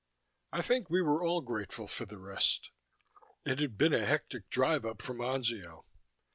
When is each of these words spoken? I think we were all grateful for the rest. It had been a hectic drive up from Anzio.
I 0.51 0.63
think 0.63 0.89
we 0.89 1.03
were 1.03 1.23
all 1.23 1.41
grateful 1.41 1.87
for 1.87 2.07
the 2.07 2.17
rest. 2.17 2.71
It 3.45 3.59
had 3.59 3.77
been 3.77 3.93
a 3.93 4.03
hectic 4.03 4.49
drive 4.49 4.83
up 4.83 4.99
from 4.99 5.19
Anzio. 5.19 5.85